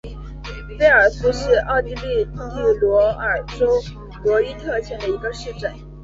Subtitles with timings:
[0.79, 2.39] 菲尔斯是奥地利蒂
[2.79, 3.67] 罗尔州
[4.23, 5.71] 罗伊特县的一个市镇。